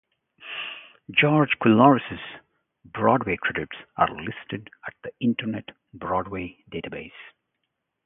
George 1.11 1.59
Coulouris's 1.61 2.41
Broadway 2.83 3.37
credits 3.39 3.75
are 3.97 4.09
listed 4.09 4.71
at 4.87 4.95
the 5.03 5.11
Internet 5.19 5.69
Broadway 5.93 6.57
Database. 6.71 7.11